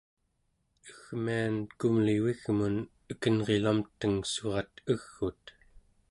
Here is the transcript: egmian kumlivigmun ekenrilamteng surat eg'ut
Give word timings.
egmian 0.91 1.57
kumlivigmun 1.79 2.77
ekenrilamteng 3.15 4.17
surat 4.31 4.71
eg'ut 4.95 5.55